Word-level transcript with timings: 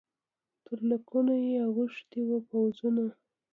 تر 0.65 0.79
لکونو 0.91 1.33
یې 1.47 1.57
اوښتي 1.69 2.21
وه 2.27 2.37
پوځونه 2.49 3.05